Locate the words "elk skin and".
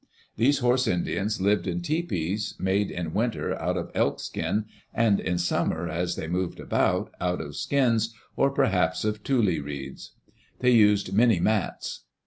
3.93-5.19